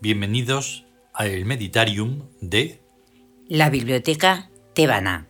Bienvenidos 0.00 0.86
al 1.12 1.44
Meditarium 1.44 2.22
de... 2.40 2.80
La 3.46 3.68
biblioteca 3.68 4.50
tebana. 4.74 5.28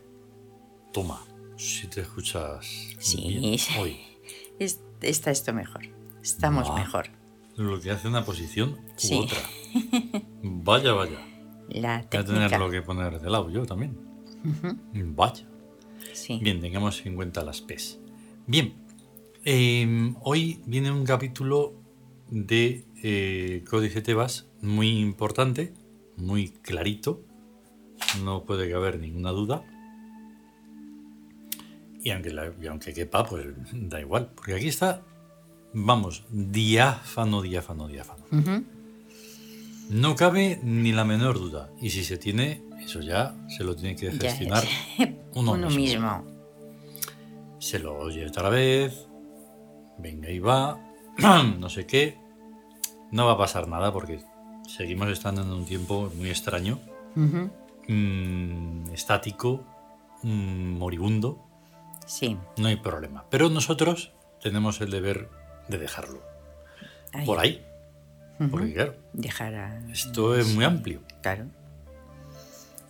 Toma, 0.92 1.24
si 1.56 1.88
te 1.88 2.02
escuchas 2.02 2.64
Sí, 3.00 3.16
bien 3.40 3.59
hoy. 3.76 3.96
Es- 4.60 4.80
está 5.00 5.32
esto 5.32 5.52
mejor. 5.52 5.82
Estamos 6.23 6.68
Ah. 6.70 6.76
mejor. 6.76 7.09
Lo 7.56 7.80
que 7.80 7.90
hace 7.90 8.06
una 8.06 8.24
posición 8.24 8.70
u 8.70 8.78
Sí. 8.96 9.18
otra. 9.18 9.38
Vaya, 10.45 10.92
vaya. 10.92 11.18
La 11.70 11.96
Voy 11.96 12.06
a 12.06 12.09
técnica. 12.09 12.24
tenerlo 12.45 12.70
que 12.70 12.82
poner 12.82 13.20
de 13.20 13.30
lado 13.30 13.51
yo 13.51 13.66
también. 13.66 13.98
Vaya. 14.95 15.45
Sí. 16.12 16.38
Bien, 16.40 16.60
tengamos 16.60 17.04
en 17.04 17.16
cuenta 17.16 17.43
las 17.43 17.60
P's. 17.62 17.98
Bien, 18.46 18.74
eh, 19.45 20.15
hoy 20.23 20.60
viene 20.66 20.93
un 20.93 21.04
capítulo 21.04 21.74
de 22.30 22.84
eh, 23.02 23.65
Códice 23.68 24.02
Tebas 24.02 24.48
muy 24.62 24.98
importante, 24.98 25.73
muy 26.16 26.48
clarito, 26.51 27.23
no 28.24 28.45
puede 28.45 28.70
caber 28.70 28.98
ninguna 28.98 29.30
duda. 29.30 29.62
Y 32.02 32.10
aunque, 32.10 32.30
la- 32.32 32.52
y 32.60 32.66
aunque 32.66 32.95
quepa, 32.95 33.24
pues 33.24 33.46
da 33.73 34.01
igual, 34.01 34.30
porque 34.34 34.54
aquí 34.54 34.68
está, 34.68 35.02
vamos, 35.74 36.24
diáfano, 36.30 37.43
diáfano, 37.43 37.88
diáfano. 37.88 38.24
No 39.90 40.15
cabe 40.15 40.60
ni 40.62 40.93
la 40.93 41.04
menor 41.04 41.38
duda. 41.38 41.71
Y 41.80 41.90
si 41.90 42.04
se 42.04 42.16
tiene, 42.16 42.62
eso 42.80 43.01
ya 43.01 43.34
se 43.48 43.65
lo 43.65 43.74
tiene 43.76 43.96
que 43.96 44.10
gestionar 44.12 44.65
es. 44.98 45.09
uno, 45.34 45.52
Uno 45.52 45.68
mismo. 45.68 45.78
mismo. 46.24 46.24
se 47.59 47.78
lo 47.80 47.98
oye 47.98 48.26
otra 48.26 48.48
vez, 48.48 49.06
venga 49.98 50.30
y 50.30 50.38
va, 50.38 50.78
no 51.59 51.68
sé 51.68 51.87
qué, 51.87 52.16
no 53.10 53.26
va 53.26 53.32
a 53.32 53.38
pasar 53.38 53.68
nada 53.68 53.92
porque 53.92 54.22
seguimos 54.68 55.08
estando 55.08 55.42
en 55.42 55.50
un 55.50 55.64
tiempo 55.64 56.10
muy 56.16 56.30
extraño, 56.30 56.78
mm, 57.88 58.92
estático, 58.92 59.64
mm, 60.22 60.78
moribundo, 60.78 61.38
Sí. 62.06 62.36
no 62.56 62.68
hay 62.68 62.76
problema. 62.76 63.24
Pero 63.30 63.48
nosotros 63.50 64.12
tenemos 64.42 64.81
el 64.81 64.91
deber 64.91 65.28
de 65.69 65.78
dejarlo 65.78 66.20
Ahí. 67.12 67.26
por 67.26 67.38
ahí, 67.38 67.64
Ujú. 68.38 68.50
porque 68.50 68.75
claro, 68.75 68.94
Dejar 69.12 69.54
a... 69.54 69.78
esto 69.91 70.34
es 70.36 70.54
muy 70.54 70.64
amplio. 70.64 71.00
Claro. 71.22 71.47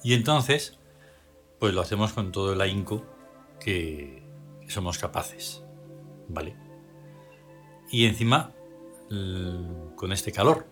Y 0.02 0.14
entonces, 0.14 0.78
pues 1.58 1.74
lo 1.74 1.82
hacemos 1.82 2.12
con 2.12 2.32
todo 2.32 2.52
el 2.54 2.60
ahínco 2.60 3.04
que, 3.58 4.22
somos 4.68 4.98
capaces, 4.98 5.62
¿vale? 6.28 6.54
Y 7.90 8.06
encima, 8.06 8.52
con 9.96 10.12
este 10.12 10.32
calor, 10.32 10.66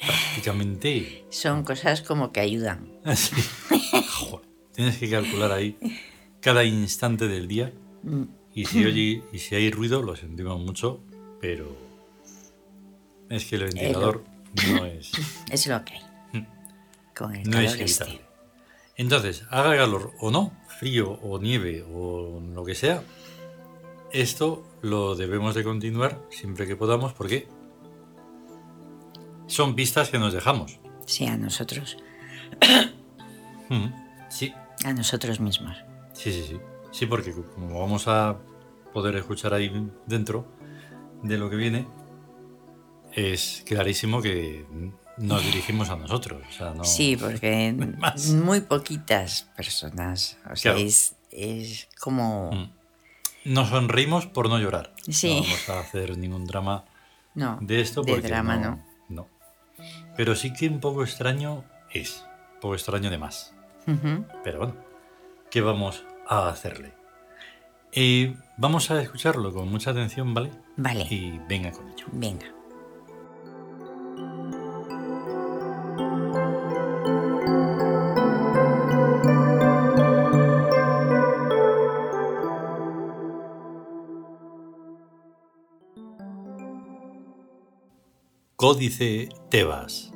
prácticamente... 0.00 1.24
Son 1.30 1.62
cosas 1.64 2.02
como 2.02 2.32
que 2.32 2.40
ayudan. 2.40 2.92
Joder, 4.08 4.46
tienes 4.74 4.98
que 4.98 5.08
calcular 5.10 5.52
ahí 5.52 5.78
cada 6.40 6.64
instante 6.64 7.28
del 7.28 7.48
día 7.48 7.72
Mm. 8.02 8.22
y 8.54 8.64
si, 8.64 8.84
oye, 8.84 9.22
y 9.32 9.38
si 9.38 9.54
hay 9.54 9.70
ruido 9.70 10.02
lo 10.02 10.16
sentimos 10.16 10.60
mucho, 10.60 11.00
pero 11.40 11.76
es 13.28 13.44
que 13.44 13.56
el 13.56 13.64
ventilador 13.64 14.24
no 14.68 14.86
es... 14.86 15.12
Es 15.50 15.66
lo 15.66 15.84
que 15.84 15.94
hay. 15.94 16.46
Con 17.16 17.34
el 17.34 17.48
no 17.50 17.58
es 17.58 17.72
este. 17.72 18.04
evitable. 18.04 18.20
Entonces, 18.96 19.44
haga 19.50 19.76
calor 19.76 20.12
o 20.20 20.30
no, 20.30 20.52
frío 20.78 21.10
o 21.10 21.38
nieve 21.40 21.84
o 21.92 22.40
lo 22.40 22.64
que 22.64 22.74
sea, 22.74 23.02
esto 24.12 24.66
lo 24.82 25.14
debemos 25.16 25.54
de 25.54 25.64
continuar 25.64 26.20
siempre 26.30 26.66
que 26.66 26.76
podamos 26.76 27.12
porque 27.12 27.48
son 29.46 29.74
pistas 29.74 30.10
que 30.10 30.18
nos 30.18 30.32
dejamos. 30.32 30.78
Sí, 31.06 31.26
a 31.26 31.36
nosotros. 31.36 31.96
Sí, 34.30 34.52
A 34.84 34.92
nosotros 34.92 35.40
mismos. 35.40 35.76
sí, 36.12 36.32
sí, 36.32 36.44
sí. 36.48 36.60
Sí, 36.90 37.06
porque 37.06 37.32
como 37.32 37.80
vamos 37.80 38.08
a 38.08 38.38
poder 38.94 39.16
escuchar 39.16 39.52
ahí 39.52 39.70
dentro 40.06 40.46
de 41.22 41.36
lo 41.36 41.50
que 41.50 41.56
viene, 41.56 41.86
es 43.12 43.62
clarísimo 43.66 44.22
que 44.22 44.64
nos 45.18 45.44
dirigimos 45.44 45.90
a 45.90 45.96
nosotros. 45.96 46.42
O 46.48 46.52
sea, 46.52 46.72
no... 46.72 46.84
Sí, 46.84 47.16
porque 47.16 47.74
muy 48.42 48.62
poquitas 48.62 49.42
personas. 49.54 50.38
O 50.50 50.56
sea, 50.56 50.72
Claro. 50.72 50.78
es, 50.86 51.14
es 51.30 51.88
como... 52.00 52.50
Mm. 52.52 52.77
Nos 53.48 53.68
sonreímos 53.70 54.26
por 54.26 54.48
no 54.48 54.58
llorar. 54.58 54.94
Sí. 55.08 55.34
No 55.36 55.42
vamos 55.42 55.68
a 55.70 55.80
hacer 55.80 56.16
ningún 56.18 56.44
drama 56.46 56.84
No, 57.34 57.58
de 57.60 57.80
esto 57.80 58.02
de 58.02 58.12
porque 58.12 58.28
drama 58.28 58.56
no, 58.56 58.70
no. 59.08 59.26
no. 59.78 59.84
Pero 60.16 60.34
sí 60.34 60.52
que 60.52 60.68
un 60.68 60.80
poco 60.80 61.02
extraño 61.02 61.64
es. 61.92 62.24
Un 62.54 62.60
poco 62.60 62.74
extraño 62.74 63.10
de 63.10 63.18
más. 63.18 63.54
Pero 64.44 64.58
bueno, 64.58 64.74
¿qué 65.50 65.60
vamos 65.62 66.04
a 66.28 66.48
hacerle? 66.48 66.92
Eh, 67.92 68.36
vamos 68.58 68.90
a 68.90 69.00
escucharlo 69.00 69.52
con 69.54 69.70
mucha 69.70 69.92
atención, 69.92 70.34
¿vale? 70.34 70.50
Vale, 70.76 71.06
Y 71.08 71.38
venga 71.48 71.70
con 71.72 71.88
ello. 71.88 72.06
venga. 72.12 72.46
Códice 88.60 89.28
Tebas. 89.52 90.10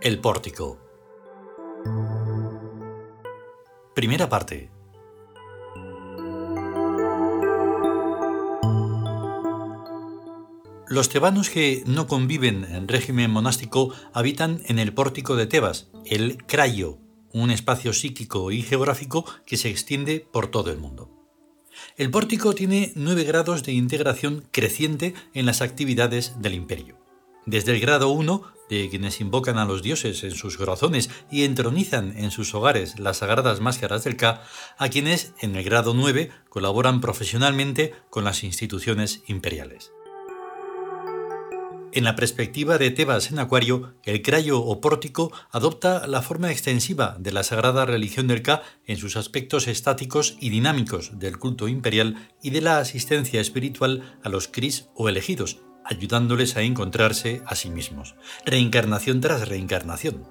El 0.00 0.20
pórtico. 0.20 0.78
Primera 3.96 4.28
parte. 4.28 4.70
Los 10.86 11.08
tebanos 11.08 11.50
que 11.50 11.82
no 11.84 12.06
conviven 12.06 12.66
en 12.72 12.86
régimen 12.86 13.32
monástico 13.32 13.92
habitan 14.12 14.62
en 14.66 14.78
el 14.78 14.94
pórtico 14.94 15.34
de 15.34 15.48
Tebas, 15.48 15.90
el 16.06 16.46
Crayo, 16.46 16.98
un 17.32 17.50
espacio 17.50 17.92
psíquico 17.92 18.52
y 18.52 18.62
geográfico 18.62 19.24
que 19.44 19.56
se 19.56 19.70
extiende 19.70 20.20
por 20.20 20.52
todo 20.52 20.70
el 20.70 20.78
mundo. 20.78 21.07
El 21.98 22.12
pórtico 22.12 22.54
tiene 22.54 22.92
nueve 22.94 23.24
grados 23.24 23.64
de 23.64 23.72
integración 23.72 24.44
creciente 24.52 25.14
en 25.34 25.46
las 25.46 25.62
actividades 25.62 26.40
del 26.40 26.54
imperio. 26.54 26.96
Desde 27.44 27.72
el 27.72 27.80
grado 27.80 28.10
1, 28.10 28.42
de 28.70 28.88
quienes 28.88 29.20
invocan 29.20 29.58
a 29.58 29.64
los 29.64 29.82
dioses 29.82 30.22
en 30.22 30.30
sus 30.30 30.56
corazones 30.56 31.10
y 31.28 31.42
entronizan 31.42 32.16
en 32.16 32.30
sus 32.30 32.54
hogares 32.54 33.00
las 33.00 33.16
sagradas 33.16 33.58
máscaras 33.60 34.04
del 34.04 34.16
Ka, 34.16 34.44
a 34.76 34.88
quienes 34.90 35.32
en 35.40 35.56
el 35.56 35.64
grado 35.64 35.92
9 35.92 36.30
colaboran 36.48 37.00
profesionalmente 37.00 37.92
con 38.10 38.22
las 38.22 38.44
instituciones 38.44 39.22
imperiales. 39.26 39.90
En 41.90 42.04
la 42.04 42.16
perspectiva 42.16 42.76
de 42.76 42.90
Tebas 42.90 43.30
en 43.30 43.38
Acuario, 43.38 43.94
el 44.04 44.20
crayo 44.20 44.60
o 44.60 44.80
pórtico 44.80 45.32
adopta 45.50 46.06
la 46.06 46.20
forma 46.20 46.50
extensiva 46.50 47.16
de 47.18 47.32
la 47.32 47.42
sagrada 47.42 47.86
religión 47.86 48.26
del 48.26 48.42
Ka 48.42 48.62
en 48.86 48.98
sus 48.98 49.16
aspectos 49.16 49.66
estáticos 49.68 50.36
y 50.38 50.50
dinámicos 50.50 51.18
del 51.18 51.38
culto 51.38 51.66
imperial 51.66 52.28
y 52.42 52.50
de 52.50 52.60
la 52.60 52.78
asistencia 52.78 53.40
espiritual 53.40 54.18
a 54.22 54.28
los 54.28 54.48
Cris 54.48 54.88
o 54.94 55.08
elegidos, 55.08 55.60
ayudándoles 55.82 56.56
a 56.56 56.62
encontrarse 56.62 57.40
a 57.46 57.54
sí 57.54 57.70
mismos, 57.70 58.16
reencarnación 58.44 59.22
tras 59.22 59.48
reencarnación. 59.48 60.28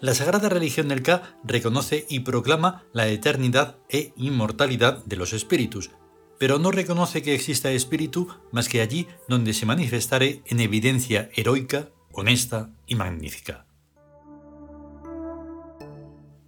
La 0.00 0.14
sagrada 0.14 0.48
religión 0.48 0.88
del 0.88 1.02
Ka 1.02 1.36
reconoce 1.42 2.06
y 2.08 2.20
proclama 2.20 2.84
la 2.92 3.08
eternidad 3.08 3.76
e 3.88 4.12
inmortalidad 4.16 5.04
de 5.04 5.16
los 5.16 5.32
espíritus, 5.32 5.90
pero 6.38 6.58
no 6.58 6.70
reconoce 6.70 7.22
que 7.22 7.34
exista 7.34 7.72
espíritu 7.72 8.28
más 8.52 8.68
que 8.68 8.80
allí 8.80 9.06
donde 9.28 9.54
se 9.54 9.66
manifestare 9.66 10.42
en 10.46 10.60
evidencia 10.60 11.30
heroica, 11.34 11.90
honesta 12.12 12.70
y 12.86 12.94
magnífica. 12.94 13.66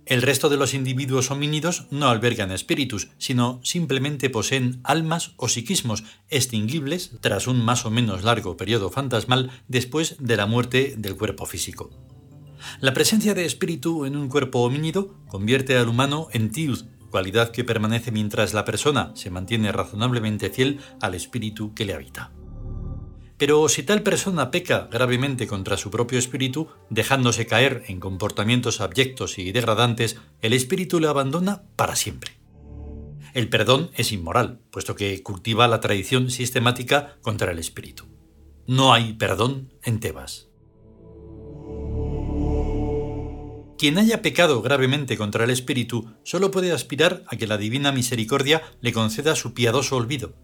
El 0.09 0.23
resto 0.23 0.49
de 0.49 0.57
los 0.57 0.73
individuos 0.73 1.31
homínidos 1.31 1.87
no 1.91 2.09
albergan 2.09 2.51
espíritus, 2.51 3.09
sino 3.19 3.61
simplemente 3.63 4.31
poseen 4.31 4.81
almas 4.83 5.33
o 5.37 5.49
psiquismos 5.49 6.03
extinguibles 6.31 7.13
tras 7.21 7.47
un 7.47 7.63
más 7.63 7.85
o 7.85 7.91
menos 7.91 8.25
largo 8.25 8.57
periodo 8.57 8.89
fantasmal 8.89 9.51
después 9.69 10.17
de 10.19 10.39
la 10.39 10.47
muerte 10.47 10.95
del 10.97 11.15
cuerpo 11.15 11.45
físico. 11.45 11.91
La 12.81 12.95
presencia 12.95 13.35
de 13.35 13.45
espíritu 13.45 14.07
en 14.07 14.17
un 14.17 14.31
cuerpo 14.31 14.61
homínido 14.61 15.15
convierte 15.29 15.77
al 15.77 15.89
humano 15.89 16.29
en 16.33 16.51
tiud, 16.53 16.87
cualidad 17.11 17.51
que 17.51 17.65
permanece 17.65 18.11
mientras 18.13 18.55
la 18.55 18.65
persona 18.65 19.13
se 19.15 19.31
mantiene 19.31 19.73
razonablemente 19.73 20.51
fiel 20.51 20.81
al 21.01 21.15
espíritu 21.15 21.75
que 21.75 21.85
le 21.85 21.95
habita. 21.95 22.33
Pero 23.39 23.69
si 23.69 23.85
tal 23.85 24.03
persona 24.03 24.51
peca 24.51 24.89
gravemente 24.91 25.47
contra 25.47 25.77
su 25.77 25.91
propio 25.91 26.19
espíritu, 26.19 26.69
dejándose 26.91 27.47
caer 27.47 27.85
en 27.87 28.01
comportamientos 28.01 28.81
abyectos 28.81 29.39
y 29.39 29.53
degradantes, 29.53 30.19
el 30.43 30.53
espíritu 30.53 30.99
le 30.99 31.07
abandona 31.07 31.63
para 31.77 31.95
siempre. 31.95 32.33
El 33.35 33.49
perdón 33.49 33.91
es 33.95 34.11
inmoral, 34.11 34.61
puesto 34.71 34.97
que 34.97 35.23
cultiva 35.23 35.69
la 35.69 35.81
tradición 35.81 36.31
sistemática 36.31 37.17
contra 37.23 37.53
el 37.53 37.61
espíritu. 37.61 38.07
No 38.67 38.93
hay 38.93 39.13
perdón 39.13 39.73
en 39.85 40.01
Tebas. 40.01 40.48
Quien 43.79 43.97
haya 43.97 44.23
pecado 44.23 44.61
gravemente 44.61 45.17
contra 45.17 45.45
el 45.45 45.51
espíritu 45.51 46.13
solo 46.25 46.51
puede 46.51 46.73
aspirar 46.73 47.23
a 47.29 47.37
que 47.37 47.47
la 47.47 47.57
divina 47.57 47.93
misericordia 47.93 48.63
le 48.81 48.93
conceda 48.93 49.37
su 49.37 49.55
piadoso 49.55 49.97
olvido, 49.97 50.35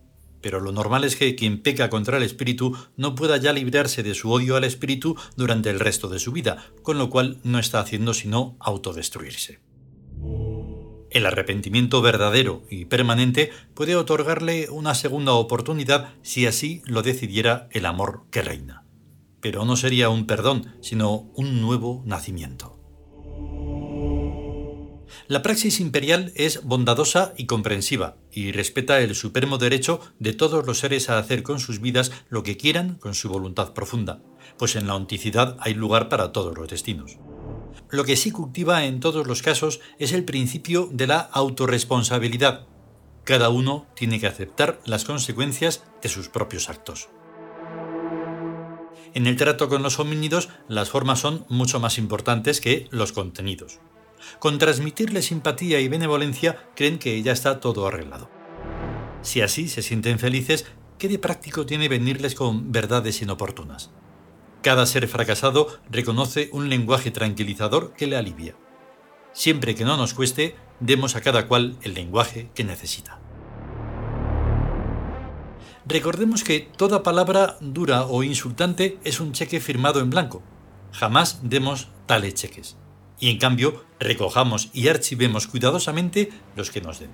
pero 0.45 0.61
lo 0.61 0.73
normal 0.73 1.05
es 1.05 1.17
que 1.17 1.35
quien 1.35 1.63
peca 1.63 1.89
contra 1.89 2.19
el 2.19 2.23
espíritu 2.23 2.77
no 2.99 3.15
pueda 3.15 3.39
ya 3.39 3.55
librarse 3.55 4.03
de 4.03 4.15
su 4.15 4.31
odio 4.31 4.57
al 4.57 4.65
espíritu 4.65 5.17
durante 5.37 5.71
el 5.71 5.81
resto 5.81 6.09
de 6.11 6.19
su 6.19 6.33
vida, 6.33 6.67
con 6.83 6.99
lo 6.99 7.09
cual 7.09 7.39
no 7.45 7.59
está 7.59 7.81
haciendo 7.81 8.13
sino 8.13 8.55
autodestruirse. 8.61 9.61
El 11.11 11.25
arrepentimiento 11.25 12.03
verdadero 12.03 12.63
y 12.69 12.85
permanente 12.85 13.53
puede 13.73 13.97
otorgarle 13.97 14.69
una 14.69 14.95
segunda 14.95 15.33
oportunidad 15.33 16.13
si 16.21 16.45
así 16.45 16.83
lo 16.85 17.01
decidiera 17.01 17.69
el 17.73 17.87
amor 17.87 18.25
que 18.31 18.43
reina. 18.43 18.85
Pero 19.41 19.65
no 19.65 19.77
sería 19.77 20.11
un 20.11 20.27
perdón, 20.27 20.77
sino 20.83 21.31
un 21.35 21.63
nuevo 21.63 22.03
nacimiento. 22.05 22.74
La 25.29 25.43
praxis 25.43 25.81
imperial 25.81 26.33
es 26.35 26.63
bondadosa 26.65 27.33
y 27.37 27.47
comprensiva, 27.47 28.17
y 28.31 28.53
respeta 28.53 29.01
el 29.01 29.15
supremo 29.15 29.59
derecho 29.59 30.01
de 30.19 30.33
todos 30.33 30.67
los 30.67 30.79
seres 30.79 31.09
a 31.09 31.19
hacer 31.19 31.43
con 31.43 31.61
sus 31.61 31.81
vidas 31.81 32.13
lo 32.29 32.43
que 32.43 32.57
quieran 32.57 32.97
con 32.97 33.15
su 33.15 33.29
voluntad 33.29 33.73
profunda, 33.73 34.21
pues 34.59 34.77
en 34.77 34.87
la 34.87 34.95
onticidad 34.95 35.57
hay 35.61 35.75
lugar 35.75 36.09
para 36.09 36.33
todos 36.33 36.57
los 36.57 36.69
destinos. 36.69 37.19
Lo 37.91 38.05
que 38.05 38.17
sí 38.17 38.31
cultiva 38.31 38.85
en 38.85 39.01
todos 39.01 39.27
los 39.27 39.43
casos 39.43 39.81
es 39.99 40.13
el 40.13 40.25
principio 40.25 40.89
de 40.93 41.07
la 41.07 41.19
autorresponsabilidad. 41.19 42.67
Cada 43.25 43.49
uno 43.49 43.87
tiene 43.95 44.21
que 44.21 44.27
aceptar 44.27 44.81
las 44.85 45.05
consecuencias 45.05 45.85
de 46.03 46.09
sus 46.09 46.29
propios 46.29 46.69
actos. 46.69 47.09
En 49.15 49.29
el 49.29 49.37
trato 49.37 49.69
con 49.69 49.83
los 49.83 50.01
homínidos, 50.01 50.49
las 50.69 50.91
formas 50.91 51.21
son 51.21 51.47
mucho 51.49 51.79
más 51.79 51.99
importantes 51.99 52.61
que 52.61 52.89
los 52.91 53.13
contenidos. 53.13 53.79
Con 54.39 54.59
transmitirle 54.59 55.23
simpatía 55.23 55.81
y 55.81 55.89
benevolencia 55.89 56.69
creen 56.75 56.99
que 56.99 57.23
ya 57.23 57.33
está 57.33 57.61
todo 57.61 57.87
arreglado. 57.87 58.31
Si 59.23 59.41
así 59.41 59.69
se 59.69 59.83
sienten 59.83 60.19
felices, 60.19 60.67
¿qué 60.99 61.09
de 61.09 61.19
práctico 61.19 61.65
tiene 61.67 61.89
venirles 61.89 62.35
con 62.35 62.73
verdades 62.73 63.23
inoportunas? 63.23 63.91
Cada 64.63 64.87
ser 64.87 65.09
fracasado 65.09 65.69
reconoce 65.91 66.49
un 66.53 66.69
lenguaje 66.69 67.11
tranquilizador 67.11 67.95
que 67.95 68.07
le 68.07 68.17
alivia. 68.17 68.55
Siempre 69.33 69.75
que 69.75 69.85
no 69.85 69.97
nos 69.97 70.15
cueste, 70.15 70.57
demos 70.81 71.17
a 71.17 71.21
cada 71.21 71.49
cual 71.49 71.77
el 71.83 71.95
lenguaje 71.95 72.51
que 72.55 72.65
necesita. 72.65 73.19
Recordemos 75.87 76.45
que 76.45 76.61
toda 76.61 77.03
palabra 77.03 77.57
dura 77.61 78.05
o 78.05 78.23
insultante 78.23 78.99
es 79.05 79.21
un 79.21 79.33
cheque 79.33 79.61
firmado 79.61 80.01
en 80.01 80.11
blanco. 80.11 80.43
Jamás 80.93 81.41
demos 81.43 81.89
tales 82.07 82.35
cheques 82.35 82.77
y 83.21 83.31
en 83.31 83.39
cambio 83.39 83.85
recojamos 83.99 84.71
y 84.73 84.89
archivemos 84.89 85.47
cuidadosamente 85.47 86.31
los 86.57 86.71
que 86.71 86.81
nos 86.81 87.01
den. 87.01 87.11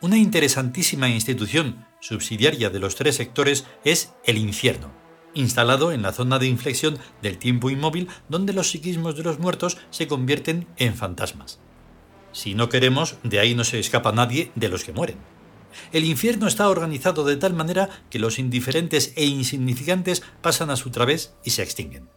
Una 0.00 0.18
interesantísima 0.18 1.08
institución 1.08 1.86
subsidiaria 2.00 2.68
de 2.68 2.78
los 2.78 2.94
tres 2.94 3.16
sectores 3.16 3.64
es 3.84 4.12
el 4.24 4.36
infierno, 4.36 4.92
instalado 5.32 5.92
en 5.92 6.02
la 6.02 6.12
zona 6.12 6.38
de 6.38 6.46
inflexión 6.46 6.98
del 7.22 7.38
tiempo 7.38 7.70
inmóvil 7.70 8.08
donde 8.28 8.52
los 8.52 8.70
psiquismos 8.70 9.16
de 9.16 9.22
los 9.22 9.38
muertos 9.38 9.78
se 9.88 10.06
convierten 10.06 10.66
en 10.76 10.94
fantasmas. 10.94 11.58
Si 12.32 12.54
no 12.54 12.68
queremos, 12.68 13.16
de 13.22 13.38
ahí 13.38 13.54
no 13.54 13.64
se 13.64 13.78
escapa 13.78 14.12
nadie 14.12 14.52
de 14.56 14.68
los 14.68 14.84
que 14.84 14.92
mueren. 14.92 15.16
El 15.92 16.04
infierno 16.04 16.46
está 16.46 16.68
organizado 16.68 17.24
de 17.24 17.36
tal 17.36 17.54
manera 17.54 17.88
que 18.10 18.18
los 18.18 18.38
indiferentes 18.38 19.12
e 19.16 19.24
insignificantes 19.24 20.22
pasan 20.42 20.70
a 20.70 20.76
su 20.76 20.90
través 20.90 21.34
y 21.44 21.50
se 21.50 21.62
extinguen. 21.62 22.08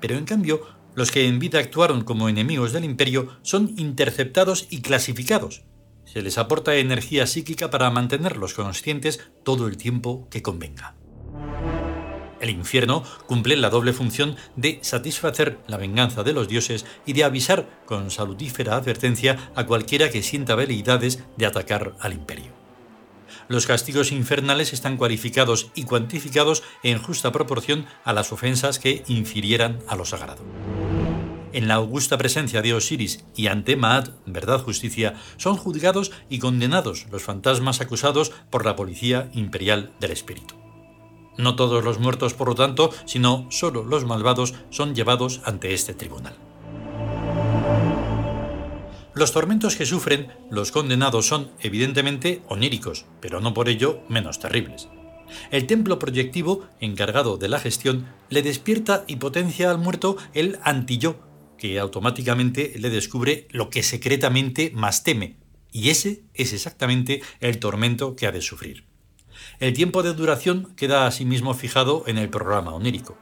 Pero 0.00 0.16
en 0.16 0.24
cambio, 0.24 0.62
los 0.94 1.10
que 1.10 1.26
en 1.26 1.38
vida 1.38 1.58
actuaron 1.58 2.02
como 2.04 2.28
enemigos 2.28 2.72
del 2.72 2.84
imperio 2.84 3.28
son 3.42 3.74
interceptados 3.76 4.66
y 4.70 4.80
clasificados. 4.80 5.62
Se 6.04 6.22
les 6.22 6.38
aporta 6.38 6.76
energía 6.76 7.26
psíquica 7.26 7.70
para 7.70 7.90
mantenerlos 7.90 8.54
conscientes 8.54 9.20
todo 9.42 9.66
el 9.66 9.76
tiempo 9.76 10.28
que 10.30 10.42
convenga. 10.42 10.94
El 12.40 12.50
infierno 12.50 13.02
cumple 13.26 13.56
la 13.56 13.70
doble 13.70 13.92
función 13.92 14.36
de 14.54 14.78
satisfacer 14.82 15.58
la 15.66 15.78
venganza 15.78 16.22
de 16.22 16.34
los 16.34 16.46
dioses 16.46 16.84
y 17.06 17.14
de 17.14 17.24
avisar 17.24 17.82
con 17.86 18.10
salutífera 18.10 18.76
advertencia 18.76 19.50
a 19.56 19.64
cualquiera 19.64 20.10
que 20.10 20.22
sienta 20.22 20.54
veleidades 20.54 21.24
de 21.38 21.46
atacar 21.46 21.96
al 22.00 22.12
imperio 22.12 22.53
los 23.48 23.66
castigos 23.66 24.12
infernales 24.12 24.72
están 24.72 24.96
cualificados 24.96 25.70
y 25.74 25.84
cuantificados 25.84 26.62
en 26.82 27.02
justa 27.02 27.32
proporción 27.32 27.86
a 28.04 28.12
las 28.12 28.32
ofensas 28.32 28.78
que 28.78 29.04
infirieran 29.08 29.78
a 29.88 29.96
lo 29.96 30.04
sagrado. 30.04 30.42
En 31.52 31.68
la 31.68 31.74
augusta 31.74 32.18
presencia 32.18 32.62
de 32.62 32.74
Osiris 32.74 33.24
y 33.36 33.46
ante 33.46 33.76
Maat, 33.76 34.08
verdad 34.26 34.60
justicia, 34.60 35.14
son 35.36 35.56
juzgados 35.56 36.10
y 36.28 36.40
condenados 36.40 37.06
los 37.12 37.22
fantasmas 37.22 37.80
acusados 37.80 38.32
por 38.50 38.64
la 38.64 38.74
policía 38.74 39.30
imperial 39.34 39.92
del 40.00 40.10
espíritu. 40.10 40.56
No 41.38 41.54
todos 41.54 41.84
los 41.84 42.00
muertos, 42.00 42.34
por 42.34 42.48
lo 42.48 42.54
tanto, 42.54 42.90
sino 43.06 43.46
solo 43.50 43.84
los 43.84 44.04
malvados 44.04 44.54
son 44.70 44.96
llevados 44.96 45.42
ante 45.44 45.74
este 45.74 45.94
tribunal. 45.94 46.36
Los 49.14 49.30
tormentos 49.30 49.76
que 49.76 49.86
sufren 49.86 50.32
los 50.50 50.72
condenados 50.72 51.26
son 51.26 51.52
evidentemente 51.60 52.42
oníricos, 52.48 53.06
pero 53.20 53.40
no 53.40 53.54
por 53.54 53.68
ello 53.68 54.00
menos 54.08 54.40
terribles. 54.40 54.88
El 55.52 55.66
templo 55.66 56.00
proyectivo, 56.00 56.66
encargado 56.80 57.36
de 57.36 57.48
la 57.48 57.60
gestión, 57.60 58.06
le 58.28 58.42
despierta 58.42 59.04
y 59.06 59.16
potencia 59.16 59.70
al 59.70 59.78
muerto 59.78 60.16
el 60.32 60.58
anti-yo, 60.64 61.20
que 61.58 61.78
automáticamente 61.78 62.74
le 62.76 62.90
descubre 62.90 63.46
lo 63.50 63.70
que 63.70 63.84
secretamente 63.84 64.72
más 64.74 65.04
teme, 65.04 65.36
y 65.70 65.90
ese 65.90 66.24
es 66.34 66.52
exactamente 66.52 67.22
el 67.40 67.60
tormento 67.60 68.16
que 68.16 68.26
ha 68.26 68.32
de 68.32 68.40
sufrir. 68.40 68.84
El 69.60 69.74
tiempo 69.74 70.02
de 70.02 70.14
duración 70.14 70.74
queda 70.76 71.06
asimismo 71.06 71.54
fijado 71.54 72.02
en 72.06 72.18
el 72.18 72.30
programa 72.30 72.74
onírico. 72.74 73.16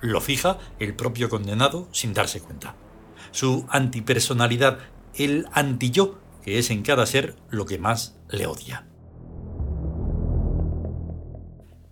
Lo 0.00 0.20
fija 0.20 0.58
el 0.78 0.94
propio 0.94 1.28
condenado 1.28 1.88
sin 1.92 2.14
darse 2.14 2.40
cuenta. 2.40 2.76
Su 3.30 3.66
antipersonalidad 3.70 4.78
el 5.16 5.46
anti-yo, 5.52 6.18
que 6.44 6.58
es 6.58 6.70
en 6.70 6.82
cada 6.82 7.06
ser 7.06 7.36
lo 7.50 7.66
que 7.66 7.78
más 7.78 8.18
le 8.30 8.46
odia. 8.46 8.86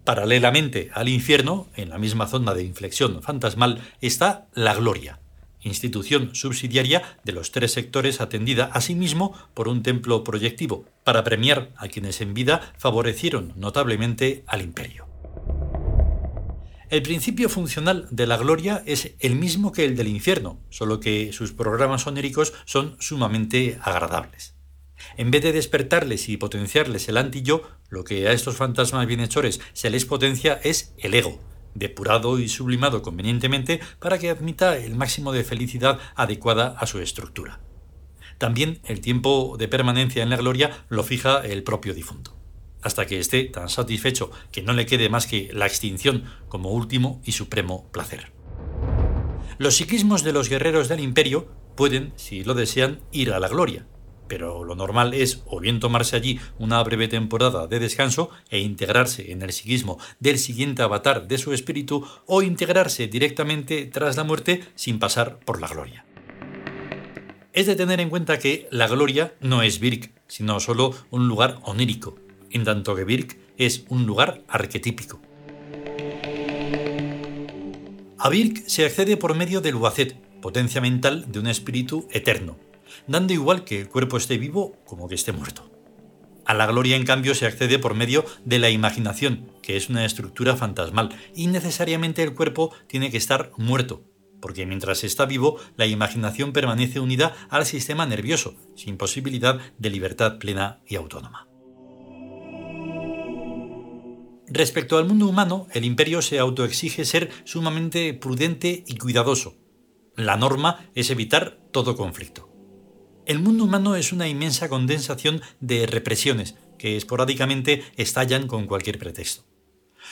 Paralelamente 0.04 0.90
al 0.94 1.08
infierno, 1.08 1.68
en 1.76 1.90
la 1.90 1.98
misma 1.98 2.26
zona 2.26 2.54
de 2.54 2.64
inflexión 2.64 3.22
fantasmal, 3.22 3.80
está 4.00 4.48
la 4.54 4.74
gloria, 4.74 5.20
institución 5.62 6.34
subsidiaria 6.34 7.02
de 7.22 7.32
los 7.32 7.52
tres 7.52 7.72
sectores 7.72 8.20
atendida 8.20 8.70
asimismo 8.72 9.34
por 9.54 9.68
un 9.68 9.82
templo 9.82 10.24
proyectivo, 10.24 10.86
para 11.04 11.22
premiar 11.22 11.70
a 11.76 11.88
quienes 11.88 12.20
en 12.20 12.34
vida 12.34 12.72
favorecieron 12.78 13.52
notablemente 13.56 14.42
al 14.46 14.62
imperio. 14.62 15.09
El 16.90 17.02
principio 17.02 17.48
funcional 17.48 18.08
de 18.10 18.26
la 18.26 18.36
gloria 18.36 18.82
es 18.84 19.14
el 19.20 19.36
mismo 19.36 19.70
que 19.70 19.84
el 19.84 19.94
del 19.94 20.08
infierno, 20.08 20.58
solo 20.70 20.98
que 20.98 21.32
sus 21.32 21.52
programas 21.52 22.04
oníricos 22.08 22.52
son 22.64 22.96
sumamente 22.98 23.78
agradables. 23.80 24.56
En 25.16 25.30
vez 25.30 25.44
de 25.44 25.52
despertarles 25.52 26.28
y 26.28 26.36
potenciarles 26.36 27.08
el 27.08 27.16
anti-yo, 27.16 27.62
lo 27.90 28.02
que 28.02 28.26
a 28.26 28.32
estos 28.32 28.56
fantasmas 28.56 29.06
bienhechores 29.06 29.60
se 29.72 29.88
les 29.88 30.04
potencia 30.04 30.60
es 30.64 30.92
el 30.98 31.14
ego, 31.14 31.38
depurado 31.76 32.40
y 32.40 32.48
sublimado 32.48 33.02
convenientemente 33.02 33.78
para 34.00 34.18
que 34.18 34.30
admita 34.30 34.76
el 34.76 34.96
máximo 34.96 35.30
de 35.30 35.44
felicidad 35.44 36.00
adecuada 36.16 36.74
a 36.76 36.86
su 36.86 36.98
estructura. 36.98 37.60
También 38.38 38.80
el 38.82 39.00
tiempo 39.00 39.54
de 39.56 39.68
permanencia 39.68 40.24
en 40.24 40.30
la 40.30 40.38
gloria 40.38 40.84
lo 40.88 41.04
fija 41.04 41.38
el 41.46 41.62
propio 41.62 41.94
difunto 41.94 42.39
hasta 42.82 43.06
que 43.06 43.18
esté 43.18 43.44
tan 43.44 43.68
satisfecho 43.68 44.30
que 44.52 44.62
no 44.62 44.72
le 44.72 44.86
quede 44.86 45.08
más 45.08 45.26
que 45.26 45.50
la 45.52 45.66
extinción 45.66 46.24
como 46.48 46.70
último 46.70 47.20
y 47.24 47.32
supremo 47.32 47.88
placer. 47.92 48.32
Los 49.58 49.76
psiquismos 49.76 50.24
de 50.24 50.32
los 50.32 50.48
guerreros 50.48 50.88
del 50.88 51.00
imperio 51.00 51.48
pueden, 51.76 52.12
si 52.16 52.44
lo 52.44 52.54
desean, 52.54 53.00
ir 53.12 53.32
a 53.32 53.40
la 53.40 53.48
gloria, 53.48 53.86
pero 54.30 54.64
lo 54.64 54.76
normal 54.76 55.12
es 55.12 55.42
o 55.44 55.58
bien 55.58 55.80
tomarse 55.80 56.14
allí 56.14 56.38
una 56.58 56.82
breve 56.84 57.08
temporada 57.08 57.66
de 57.66 57.80
descanso 57.80 58.30
e 58.48 58.60
integrarse 58.60 59.32
en 59.32 59.42
el 59.42 59.52
psiquismo 59.52 59.98
del 60.20 60.38
siguiente 60.38 60.82
avatar 60.82 61.26
de 61.26 61.36
su 61.36 61.52
espíritu 61.52 62.06
o 62.26 62.40
integrarse 62.40 63.08
directamente 63.08 63.86
tras 63.86 64.16
la 64.16 64.24
muerte 64.24 64.62
sin 64.76 65.00
pasar 65.00 65.40
por 65.40 65.60
la 65.60 65.66
gloria. 65.66 66.06
Es 67.52 67.66
de 67.66 67.74
tener 67.74 67.98
en 67.98 68.08
cuenta 68.08 68.38
que 68.38 68.68
la 68.70 68.86
gloria 68.86 69.34
no 69.40 69.62
es 69.62 69.80
Virk, 69.80 70.12
sino 70.28 70.60
solo 70.60 70.94
un 71.10 71.26
lugar 71.26 71.58
onírico, 71.64 72.16
en 72.50 72.64
tanto 72.64 72.94
que 72.94 73.04
Birk 73.04 73.38
es 73.56 73.84
un 73.88 74.06
lugar 74.06 74.42
arquetípico. 74.48 75.20
A 78.18 78.28
Birk 78.28 78.64
se 78.66 78.84
accede 78.84 79.16
por 79.16 79.34
medio 79.34 79.60
del 79.60 79.76
Wazet, 79.76 80.14
potencia 80.40 80.80
mental 80.80 81.30
de 81.32 81.38
un 81.38 81.46
espíritu 81.46 82.06
eterno, 82.10 82.58
dando 83.06 83.32
igual 83.32 83.64
que 83.64 83.80
el 83.80 83.88
cuerpo 83.88 84.16
esté 84.16 84.38
vivo 84.38 84.76
como 84.84 85.08
que 85.08 85.14
esté 85.14 85.32
muerto. 85.32 85.70
A 86.44 86.54
la 86.54 86.66
gloria, 86.66 86.96
en 86.96 87.04
cambio, 87.04 87.34
se 87.34 87.46
accede 87.46 87.78
por 87.78 87.94
medio 87.94 88.24
de 88.44 88.58
la 88.58 88.70
imaginación, 88.70 89.50
que 89.62 89.76
es 89.76 89.88
una 89.88 90.04
estructura 90.04 90.56
fantasmal, 90.56 91.10
y 91.34 91.46
necesariamente 91.46 92.22
el 92.22 92.34
cuerpo 92.34 92.74
tiene 92.88 93.10
que 93.10 93.18
estar 93.18 93.52
muerto, 93.56 94.02
porque 94.40 94.66
mientras 94.66 95.04
está 95.04 95.26
vivo, 95.26 95.58
la 95.76 95.86
imaginación 95.86 96.52
permanece 96.52 96.98
unida 96.98 97.34
al 97.50 97.66
sistema 97.66 98.06
nervioso, 98.06 98.56
sin 98.74 98.96
posibilidad 98.96 99.60
de 99.78 99.90
libertad 99.90 100.38
plena 100.38 100.80
y 100.88 100.96
autónoma. 100.96 101.49
Respecto 104.50 104.98
al 104.98 105.06
mundo 105.06 105.28
humano, 105.28 105.68
el 105.72 105.84
imperio 105.84 106.22
se 106.22 106.40
autoexige 106.40 107.04
ser 107.04 107.30
sumamente 107.44 108.12
prudente 108.14 108.82
y 108.84 108.96
cuidadoso. 108.96 109.56
La 110.16 110.36
norma 110.36 110.90
es 110.96 111.10
evitar 111.10 111.60
todo 111.70 111.96
conflicto. 111.96 112.50
El 113.26 113.38
mundo 113.38 113.62
humano 113.62 113.94
es 113.94 114.12
una 114.12 114.26
inmensa 114.26 114.68
condensación 114.68 115.40
de 115.60 115.86
represiones 115.86 116.56
que 116.78 116.96
esporádicamente 116.96 117.84
estallan 117.96 118.48
con 118.48 118.66
cualquier 118.66 118.98
pretexto. 118.98 119.44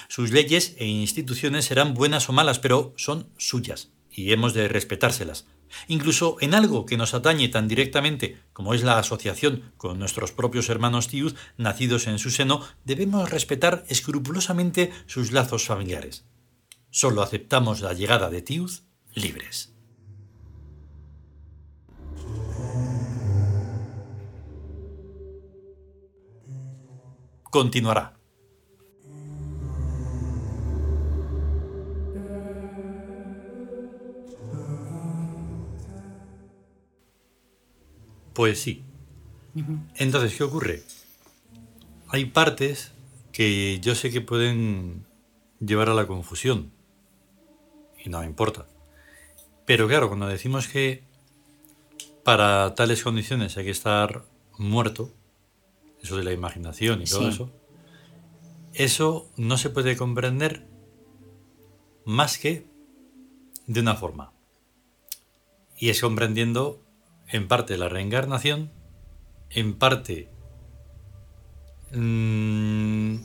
Sus 0.08 0.30
leyes 0.30 0.76
e 0.78 0.86
instituciones 0.86 1.64
serán 1.64 1.94
buenas 1.94 2.28
o 2.28 2.32
malas, 2.32 2.60
pero 2.60 2.94
son 2.96 3.30
suyas, 3.38 3.90
y 4.08 4.32
hemos 4.32 4.54
de 4.54 4.68
respetárselas. 4.68 5.46
Incluso 5.86 6.36
en 6.40 6.54
algo 6.54 6.86
que 6.86 6.96
nos 6.96 7.14
atañe 7.14 7.48
tan 7.48 7.68
directamente 7.68 8.38
como 8.52 8.74
es 8.74 8.82
la 8.82 8.98
asociación 8.98 9.72
con 9.76 9.98
nuestros 9.98 10.32
propios 10.32 10.68
hermanos 10.68 11.08
Tiud 11.08 11.34
nacidos 11.56 12.06
en 12.06 12.18
su 12.18 12.30
seno, 12.30 12.62
debemos 12.84 13.30
respetar 13.30 13.84
escrupulosamente 13.88 14.92
sus 15.06 15.32
lazos 15.32 15.66
familiares. 15.66 16.24
Solo 16.90 17.22
aceptamos 17.22 17.80
la 17.80 17.92
llegada 17.92 18.30
de 18.30 18.42
Tiud 18.42 18.70
libres. 19.14 19.72
Continuará. 27.50 28.17
Pues 38.38 38.60
sí. 38.60 38.84
Entonces, 39.96 40.36
¿qué 40.36 40.44
ocurre? 40.44 40.84
Hay 42.06 42.26
partes 42.26 42.92
que 43.32 43.80
yo 43.80 43.96
sé 43.96 44.12
que 44.12 44.20
pueden 44.20 45.04
llevar 45.58 45.88
a 45.88 45.94
la 45.94 46.06
confusión. 46.06 46.70
Y 47.98 48.10
no 48.10 48.20
me 48.20 48.26
importa. 48.26 48.68
Pero 49.66 49.88
claro, 49.88 50.06
cuando 50.06 50.28
decimos 50.28 50.68
que 50.68 51.02
para 52.22 52.76
tales 52.76 53.02
condiciones 53.02 53.56
hay 53.56 53.64
que 53.64 53.72
estar 53.72 54.24
muerto, 54.56 55.12
eso 56.00 56.16
de 56.16 56.22
la 56.22 56.32
imaginación 56.32 57.02
y 57.02 57.06
todo 57.06 57.28
eso, 57.28 57.50
eso 58.72 59.28
no 59.36 59.58
se 59.58 59.70
puede 59.70 59.96
comprender 59.96 60.64
más 62.04 62.38
que 62.38 62.68
de 63.66 63.80
una 63.80 63.96
forma. 63.96 64.32
Y 65.76 65.88
es 65.88 66.00
comprendiendo 66.00 66.84
en 67.28 67.48
parte 67.48 67.76
la 67.76 67.88
reencarnación, 67.88 68.70
en 69.50 69.74
parte... 69.74 70.28
Mm, 71.92 73.16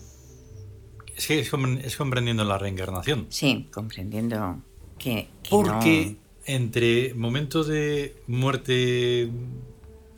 es 1.16 1.28
que 1.28 1.40
es, 1.40 1.98
comprendiendo 1.98 2.44
la 2.44 2.58
reencarnación. 2.58 3.28
Sí, 3.30 3.68
comprendiendo 3.72 4.62
que... 4.98 5.30
Porque 5.50 6.18
entre 6.46 7.14
momentos 7.14 7.68
de 7.68 8.18
muerte 8.28 9.30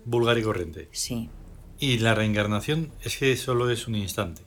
vulgar 0.05 0.37
y 0.37 0.43
corriente 0.43 0.89
sí. 0.91 1.29
y 1.79 1.99
la 1.99 2.15
reencarnación 2.15 2.91
es 3.01 3.17
que 3.17 3.35
solo 3.37 3.69
es 3.69 3.87
un 3.87 3.95
instante. 3.95 4.41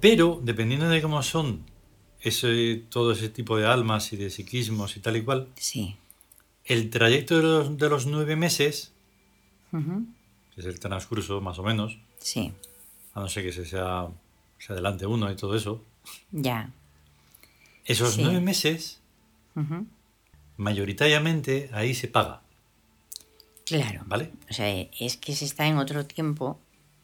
Pero, 0.00 0.40
dependiendo 0.42 0.88
de 0.88 1.00
cómo 1.00 1.22
son 1.22 1.64
ese, 2.20 2.82
todo 2.90 3.12
ese 3.12 3.28
tipo 3.28 3.56
de 3.56 3.66
almas 3.66 4.12
y 4.12 4.16
de 4.16 4.28
psiquismos 4.28 4.96
y 4.96 5.00
tal 5.00 5.16
y 5.16 5.22
cual, 5.22 5.48
sí 5.54 5.96
el 6.64 6.90
trayecto 6.90 7.68
de 7.70 7.88
los, 7.88 8.06
nueve 8.06 8.36
meses, 8.36 8.92
que 9.70 10.60
es 10.60 10.66
el 10.66 10.78
transcurso 10.78 11.40
más 11.40 11.58
o 11.58 11.62
menos, 11.62 11.98
sí. 12.18 12.52
a 13.14 13.20
no 13.20 13.28
ser 13.28 13.44
que 13.44 13.52
se 13.52 13.64
sea 13.64 14.08
se 14.58 14.72
adelante 14.72 15.06
uno 15.06 15.30
y 15.30 15.34
todo 15.34 15.56
eso. 15.56 15.82
Ya. 16.30 16.70
Esos 17.84 18.16
nueve 18.18 18.40
meses, 18.40 19.00
mayoritariamente 20.56 21.68
ahí 21.72 21.94
se 21.94 22.06
paga. 22.06 22.42
Claro. 23.64 24.02
¿Vale? 24.06 24.30
O 24.50 24.52
sea, 24.52 24.68
es 25.00 25.16
que 25.16 25.34
se 25.34 25.44
está 25.44 25.66
en 25.66 25.78
otro 25.78 26.06
tiempo, 26.06 26.60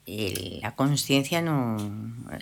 la 0.06 0.76
conciencia 0.76 1.42
no. 1.42 1.76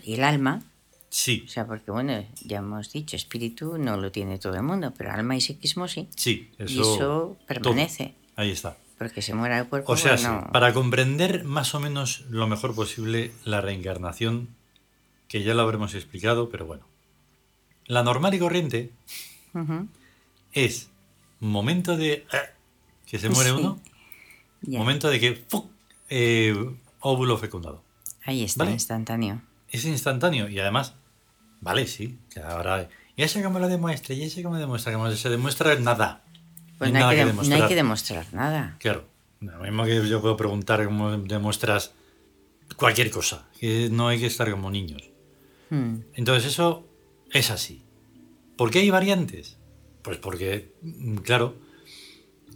y 0.04 0.14
el 0.14 0.25
alma 0.25 0.62
Sí. 1.08 1.44
O 1.46 1.48
sea, 1.48 1.66
porque 1.66 1.90
bueno, 1.90 2.25
ya 2.44 2.58
hemos 2.58 2.92
dicho, 2.92 3.16
espíritu 3.16 3.78
no 3.78 3.96
lo 3.96 4.10
tiene 4.12 4.38
todo 4.38 4.54
el 4.54 4.62
mundo, 4.62 4.92
pero 4.96 5.12
alma 5.12 5.36
y 5.36 5.40
psiquismo 5.40 5.88
sí. 5.88 6.08
Sí, 6.14 6.50
eso, 6.58 6.72
y 6.72 6.80
eso 6.80 7.36
permanece. 7.46 8.14
Ahí 8.34 8.50
está. 8.50 8.76
Porque 8.98 9.22
se 9.22 9.34
muera 9.34 9.58
el 9.58 9.66
cuerpo. 9.66 9.92
O 9.92 9.96
sea, 9.96 10.48
para 10.52 10.72
comprender 10.72 11.44
más 11.44 11.75
o 11.75 11.80
menos 11.80 12.25
lo 12.30 12.46
mejor 12.48 12.75
posible 12.75 13.32
la 13.44 13.60
reencarnación, 13.60 14.48
que 15.28 15.42
ya 15.42 15.54
lo 15.54 15.62
habremos 15.62 15.94
explicado, 15.94 16.48
pero 16.48 16.66
bueno. 16.66 16.84
La 17.86 18.02
normal 18.02 18.34
y 18.34 18.38
corriente 18.38 18.90
es 20.52 20.88
momento 21.40 21.96
de 21.96 22.12
eh, 22.12 22.25
que 23.06 23.18
se 23.18 23.28
muere 23.28 23.52
uno, 23.52 23.80
momento 24.66 25.08
de 25.08 25.20
que 25.20 25.44
eh, 26.08 26.75
óvulo 27.00 27.38
fecundado. 27.38 27.82
Ahí 28.25 28.42
está, 28.42 28.68
instantáneo. 28.68 29.40
Es 29.70 29.85
instantáneo 29.85 30.49
y 30.49 30.58
además 30.58 30.94
Vale, 31.61 31.87
sí. 31.87 32.18
Que 32.32 32.40
ahora. 32.40 32.88
¿Y 33.16 33.23
ese 33.23 33.42
cómo 33.42 33.58
lo 33.58 33.68
demuestra? 33.68 34.14
¿Y 34.14 34.23
ese 34.23 34.42
cómo 34.42 34.56
demuestra? 34.56 34.92
Que 34.92 35.16
se 35.16 35.28
demuestra 35.28 35.75
nada. 35.76 36.23
Pues 36.78 36.92
no, 36.92 37.08
hay, 37.08 37.16
que, 37.16 37.75
demostrar. 37.75 38.26
nada. 38.32 38.76
Claro. 38.78 39.06
Lo 39.40 39.58
mismo 39.61 39.85
que 39.85 40.06
yo 40.08 40.20
puedo 40.20 40.37
preguntar 40.37 40.85
cómo 40.85 41.16
demuestras 41.16 41.92
cualquier 42.76 43.11
cosa. 43.11 43.46
Que 43.58 43.88
no 43.90 44.08
hay 44.08 44.20
que 44.20 44.26
estar 44.26 44.50
como 44.50 44.70
niños. 44.70 45.02
Hmm. 45.70 46.00
Entonces, 46.14 46.52
eso 46.52 46.87
es 47.32 47.50
así. 47.50 47.82
¿Por 48.56 48.70
qué 48.70 48.80
hay 48.80 48.90
variantes? 48.90 49.56
Pues 50.02 50.18
porque, 50.18 50.73
claro, 51.25 51.56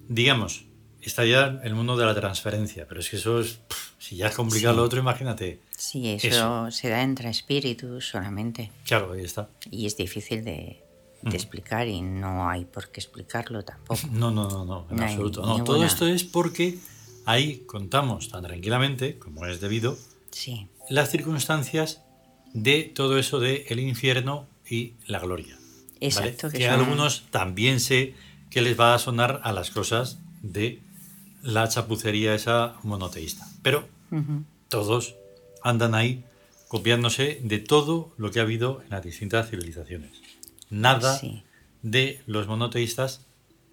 digamos, 0.08 0.66
está 1.00 1.24
ya 1.24 1.60
el 1.64 1.74
mundo 1.74 1.96
de 1.96 2.04
la 2.04 2.14
transferencia, 2.14 2.86
pero 2.86 3.00
es 3.00 3.08
que 3.08 3.16
eso 3.16 3.40
es. 3.40 3.60
si 3.98 4.16
ya 4.16 4.28
es 4.28 4.34
complicado 4.34 4.76
lo 4.76 4.82
otro, 4.82 5.00
imagínate. 5.00 5.60
Sí, 5.80 6.10
eso, 6.10 6.70
se 6.70 6.90
da 6.90 7.00
entre 7.00 7.30
espíritus 7.30 8.10
solamente. 8.10 8.70
Claro, 8.84 9.12
ahí 9.12 9.24
está. 9.24 9.48
Y 9.70 9.86
es 9.86 9.96
difícil 9.96 10.44
de, 10.44 10.84
explicar 11.32 11.88
y 11.88 12.02
no 12.02 12.50
hay 12.50 12.66
por 12.66 12.90
qué 12.90 13.00
explicarlo 13.00 13.64
tampoco. 13.64 13.98
No, 14.12 14.30
no, 14.30 14.46
no, 14.46 14.66
no, 14.66 14.86
en 14.90 15.02
absoluto. 15.02 15.40
No, 15.40 15.64
todo 15.64 15.82
esto 15.82 16.06
es 16.06 16.22
porque 16.22 16.78
ahí 17.24 17.64
contamos 17.66 18.28
tan 18.28 18.42
tranquilamente, 18.42 19.18
como 19.18 19.46
es 19.46 19.62
debido, 19.62 19.96
sí. 20.30 20.68
las 20.90 21.08
circunstancias 21.08 22.02
de 22.52 22.82
todo 22.82 23.18
eso 23.18 23.40
de 23.40 23.64
el 23.70 23.80
infierno 23.80 24.46
y 24.68 24.92
la 25.06 25.18
gloria. 25.18 25.56
Exacto. 26.00 26.50
Que, 26.50 26.68
algunos 26.68 27.24
también 27.30 27.80
sé 27.80 28.12
que 28.50 28.60
les 28.60 28.78
va 28.78 28.94
a 28.94 28.98
sonar 28.98 29.40
a 29.44 29.52
las 29.52 29.70
cosas 29.70 30.18
de 30.42 30.82
la 31.42 31.66
chapucería 31.68 32.34
esa 32.34 32.74
monoteísta. 32.82 33.48
Pero 33.62 33.88
todos 34.68 35.14
andan 35.62 35.94
ahí 35.94 36.24
copiándose 36.68 37.40
de 37.42 37.58
todo 37.58 38.12
lo 38.16 38.30
que 38.30 38.38
ha 38.38 38.42
habido 38.42 38.80
en 38.82 38.90
las 38.90 39.02
distintas 39.02 39.50
civilizaciones. 39.50 40.12
Nada 40.70 41.20
de 41.82 42.22
los 42.26 42.46
monoteístas 42.46 43.26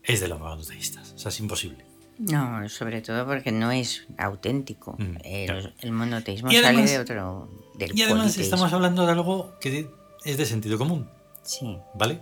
es 0.03 0.20
de 0.20 0.27
los 0.27 0.39
monoteístas. 0.39 1.13
O 1.15 1.20
sea, 1.20 1.29
es 1.29 1.39
imposible. 1.39 1.86
No, 2.17 2.67
sobre 2.70 3.01
todo 3.01 3.25
porque 3.25 3.51
no 3.51 3.72
es 3.72 4.08
auténtico. 4.17 4.96
Mm, 4.98 5.17
el, 5.24 5.91
monoteísmo 5.91 6.51
sale 6.51 6.86
de 6.86 7.00
otro. 7.00 7.50
Del 7.75 7.96
y 7.96 8.01
además 8.01 8.38
estamos 8.38 8.74
hablando 8.74 9.06
de 9.06 9.12
algo 9.12 9.53
que 9.60 9.88
es 10.25 10.38
de 10.38 10.46
sentido 10.46 10.79
común. 10.79 11.08
Sí. 11.44 11.77
¿Vale? 11.94 12.22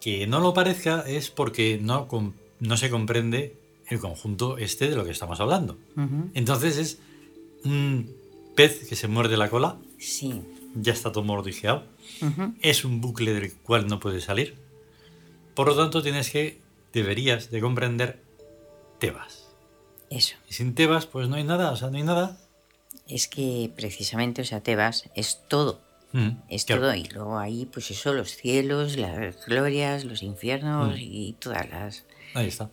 Que 0.00 0.26
no 0.26 0.40
lo 0.40 0.54
parezca 0.54 1.04
es 1.06 1.30
porque 1.30 1.78
no, 1.82 2.08
no 2.60 2.76
se 2.78 2.88
comprende 2.88 3.58
el 3.88 4.00
conjunto 4.00 4.56
este 4.56 4.88
de 4.88 4.96
lo 4.96 5.04
que 5.04 5.10
estamos 5.10 5.40
hablando. 5.40 5.76
Entonces 6.34 6.78
es 6.78 6.98
pez 8.56 8.88
que 8.88 8.96
se 8.96 9.06
muerde 9.06 9.36
la 9.36 9.48
cola. 9.48 9.76
Sí. 9.98 10.42
Ya 10.74 10.92
está 10.92 11.12
todo 11.12 11.22
mordijeado. 11.22 11.84
Es 12.60 12.84
un 12.84 13.00
bucle 13.00 13.32
del 13.32 13.54
cual 13.54 13.86
no 13.86 14.00
puede 14.00 14.20
salir. 14.20 14.56
Por 15.54 15.68
lo 15.68 15.76
tanto, 15.76 16.02
tienes 16.02 16.30
que, 16.30 16.60
deberías 16.92 17.50
de 17.50 17.60
comprender 17.60 18.20
Tebas. 18.98 19.48
Eso. 20.10 20.36
Y 20.48 20.54
sin 20.54 20.74
Tebas, 20.74 21.06
pues 21.06 21.28
no 21.28 21.36
hay 21.36 21.44
nada, 21.44 21.70
o 21.70 21.76
sea, 21.76 21.90
no 21.90 21.96
hay 21.96 22.02
nada. 22.02 22.38
Es 23.08 23.28
que 23.28 23.70
precisamente, 23.76 24.42
o 24.42 24.44
sea, 24.44 24.60
Tebas 24.60 25.08
es 25.14 25.40
todo. 25.48 25.80
Mm, 26.12 26.30
es 26.48 26.66
todo. 26.66 26.94
Y 26.94 27.04
luego 27.04 27.38
ahí, 27.38 27.66
pues 27.66 27.90
eso, 27.90 28.12
los 28.12 28.36
cielos, 28.36 28.96
las 28.96 29.46
glorias, 29.46 30.04
los 30.04 30.22
infiernos 30.22 30.94
mm. 30.94 31.00
y 31.00 31.36
todas 31.38 31.68
las 31.70 32.04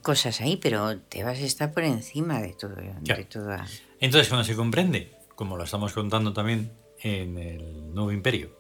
cosas 0.02 0.42
ahí, 0.42 0.58
pero 0.58 0.98
te 1.00 1.24
vas 1.24 1.40
a 1.40 1.44
estar 1.44 1.74
por 1.74 1.84
encima 1.84 2.42
de 2.42 2.54
todo. 2.54 2.76
De 3.02 3.26
toda... 3.26 3.66
Entonces, 4.00 4.28
cuando 4.28 4.44
se 4.44 4.56
comprende, 4.56 5.12
como 5.36 5.58
lo 5.58 5.64
estamos 5.64 5.94
contando 5.94 6.34
también 6.34 6.72
en 7.00 7.38
el 7.38 7.94
Nuevo 7.94 8.12
Imperio, 8.12 8.56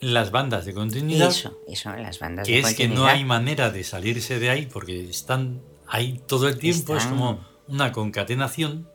las 0.00 0.30
bandas 0.30 0.64
de 0.64 0.74
continuidad. 0.74 1.28
Eso, 1.28 1.58
eso, 1.68 1.94
las 1.96 2.18
bandas 2.18 2.46
que 2.46 2.58
es 2.58 2.74
que 2.74 2.88
no 2.88 3.06
hay 3.06 3.24
manera 3.24 3.70
de 3.70 3.84
salirse 3.84 4.38
de 4.38 4.50
ahí 4.50 4.66
porque 4.66 5.08
están 5.08 5.62
ahí 5.86 6.20
todo 6.26 6.48
el 6.48 6.58
tiempo, 6.58 6.96
es 6.96 7.06
como 7.06 7.40
una 7.68 7.92
concatenación, 7.92 8.88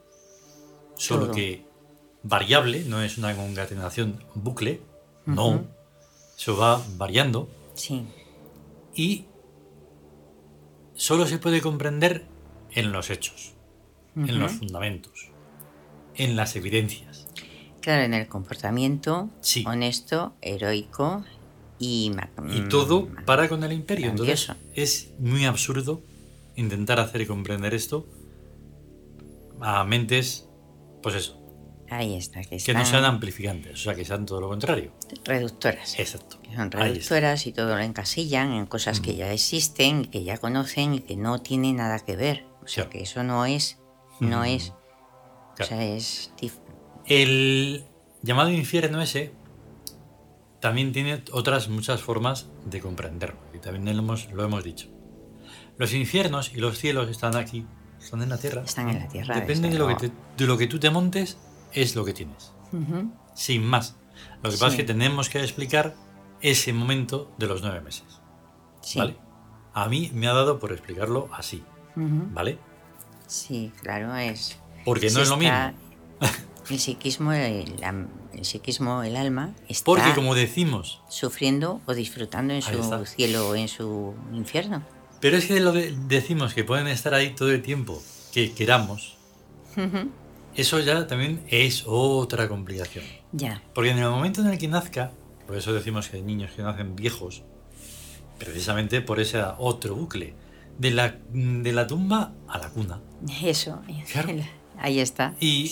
solo 0.95 1.31
que 1.31 1.65
variable, 2.23 2.83
no 2.85 3.01
es 3.01 3.17
una 3.17 3.35
concatenación 3.35 4.23
bucle, 4.35 4.81
no, 5.25 5.65
eso 6.37 6.57
va 6.57 6.81
variando. 6.97 7.49
Sí. 7.73 8.05
Y 8.93 9.25
solo 10.93 11.25
se 11.25 11.37
puede 11.39 11.61
comprender 11.61 12.27
en 12.71 12.91
los 12.91 13.09
hechos, 13.09 13.53
en 14.15 14.39
los 14.39 14.53
fundamentos, 14.53 15.30
en 16.15 16.35
las 16.35 16.55
evidencias. 16.55 17.27
Claro, 17.81 18.03
en 18.03 18.13
el 18.13 18.27
comportamiento 18.27 19.29
honesto, 19.65 20.33
heroico 20.41 21.23
y... 21.79 22.11
Y 22.49 22.61
todo 22.69 23.09
para 23.25 23.49
con 23.49 23.63
el 23.63 23.73
imperio. 23.73 24.09
Entonces 24.09 24.51
es 24.75 25.11
muy 25.19 25.45
absurdo 25.45 26.01
intentar 26.55 26.99
hacer 26.99 27.21
y 27.21 27.25
comprender 27.25 27.73
esto 27.73 28.07
a 29.61 29.83
mentes, 29.83 30.47
pues 31.01 31.15
eso. 31.15 31.41
Ahí 31.89 32.15
está. 32.15 32.41
Que, 32.41 32.73
no 32.73 32.85
sean 32.85 33.03
amplificantes, 33.03 33.73
o 33.73 33.77
sea, 33.77 33.95
que 33.95 34.05
sean 34.05 34.25
todo 34.25 34.39
lo 34.39 34.47
contrario. 34.47 34.93
Reductoras. 35.25 35.99
Exacto. 35.99 36.39
Que 36.41 36.55
son 36.55 36.71
reductoras 36.71 37.45
y 37.47 37.51
todo 37.51 37.75
lo 37.75 37.79
encasillan 37.79 38.53
en 38.53 38.65
cosas 38.65 39.01
que 39.01 39.15
ya 39.15 39.31
existen, 39.33 40.05
que 40.05 40.23
ya 40.23 40.37
conocen 40.37 40.93
y 40.93 40.99
que 41.01 41.17
no 41.17 41.41
tienen 41.41 41.75
nada 41.77 41.99
que 41.99 42.15
ver. 42.15 42.45
O 42.63 42.67
sea, 42.67 42.89
que 42.89 43.01
eso 43.01 43.23
no 43.23 43.45
es, 43.45 43.77
no 44.21 44.45
es, 44.45 44.71
o 45.59 45.63
sea, 45.63 45.83
es 45.83 46.31
el 47.05 47.85
llamado 48.21 48.49
infierno 48.51 49.01
ese 49.01 49.33
también 50.59 50.93
tiene 50.93 51.23
otras 51.31 51.69
muchas 51.69 52.01
formas 52.01 52.47
de 52.65 52.79
comprenderlo, 52.79 53.39
y 53.53 53.57
también 53.57 53.97
lo 53.97 54.03
hemos, 54.03 54.31
lo 54.31 54.43
hemos 54.43 54.63
dicho. 54.63 54.87
Los 55.77 55.93
infiernos 55.93 56.53
y 56.53 56.57
los 56.57 56.77
cielos 56.77 57.09
están 57.09 57.35
aquí, 57.35 57.65
están 57.99 58.21
en 58.21 58.29
la 58.29 58.37
tierra. 58.37 58.61
Están 58.61 58.89
en 58.89 58.99
la 58.99 59.07
tierra. 59.07 59.35
Depende 59.35 59.69
de 59.69 59.79
lo, 59.79 59.97
que 59.97 60.11
de 60.37 60.45
lo 60.45 60.57
que 60.57 60.67
tú 60.67 60.79
te 60.79 60.91
montes, 60.91 61.37
es 61.73 61.95
lo 61.95 62.05
que 62.05 62.13
tienes. 62.13 62.53
Sin 63.33 63.65
más. 63.65 63.95
Lo 64.43 64.51
que 64.51 64.57
pasa 64.57 64.67
es 64.67 64.75
que 64.75 64.83
tenemos 64.83 65.29
que 65.29 65.39
explicar 65.39 65.95
ese 66.41 66.73
momento 66.73 67.31
de 67.39 67.47
los 67.47 67.63
nueve 67.63 67.81
meses. 67.81 68.21
¿Vale? 68.95 69.17
A 69.73 69.89
mí 69.89 70.11
me 70.13 70.27
ha 70.27 70.33
dado 70.33 70.59
por 70.59 70.71
explicarlo 70.71 71.29
así. 71.33 71.63
¿Vale? 71.95 72.59
Sí, 73.25 73.71
claro, 73.81 74.15
es. 74.15 74.60
Porque 74.85 75.09
no 75.09 75.21
es 75.21 75.29
lo 75.29 75.37
mismo. 75.37 75.73
El 76.69 76.79
psiquismo, 76.79 77.33
el, 77.33 77.65
psiquismo, 78.43 79.03
el 79.03 79.17
alma, 79.17 79.53
está 79.67 79.83
Porque, 79.83 80.13
como 80.13 80.35
decimos, 80.35 81.01
sufriendo 81.09 81.81
o 81.85 81.93
disfrutando 81.93 82.53
en 82.53 82.61
su 82.61 83.05
cielo 83.05 83.49
o 83.49 83.55
en 83.55 83.67
su 83.67 84.13
infierno. 84.31 84.83
Pero 85.19 85.37
es 85.37 85.47
que 85.47 85.59
lo 85.59 85.73
decimos 85.73 86.53
que 86.53 86.63
pueden 86.63 86.87
estar 86.87 87.13
ahí 87.13 87.35
todo 87.35 87.51
el 87.51 87.61
tiempo 87.61 88.01
que 88.31 88.53
queramos. 88.53 89.17
Eso 90.55 90.79
ya 90.79 91.07
también 91.07 91.43
es 91.49 91.83
otra 91.85 92.47
complicación. 92.47 93.05
Ya. 93.31 93.61
Porque 93.73 93.91
en 93.91 93.99
el 93.99 94.09
momento 94.09 94.41
en 94.41 94.47
el 94.47 94.57
que 94.57 94.67
nazca, 94.67 95.11
por 95.47 95.57
eso 95.57 95.73
decimos 95.73 96.09
que 96.09 96.17
hay 96.17 96.23
niños 96.23 96.51
que 96.55 96.61
nacen 96.61 96.95
viejos, 96.95 97.43
precisamente 98.37 99.01
por 99.01 99.19
ese 99.19 99.43
otro 99.57 99.95
bucle, 99.95 100.35
de 100.77 100.91
la, 100.91 101.17
de 101.31 101.71
la 101.71 101.87
tumba 101.87 102.33
a 102.47 102.57
la 102.57 102.69
cuna. 102.69 102.99
Eso. 103.43 103.81
Claro. 104.11 104.29
Ahí 104.83 104.99
está. 104.99 105.35
Y 105.39 105.69